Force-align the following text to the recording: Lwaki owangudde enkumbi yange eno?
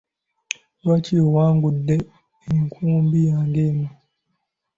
Lwaki 0.83 1.13
owangudde 1.25 1.95
enkumbi 2.53 3.19
yange 3.29 3.61
eno? 3.69 3.87